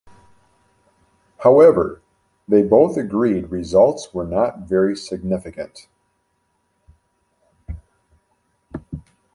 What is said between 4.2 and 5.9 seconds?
not very significant.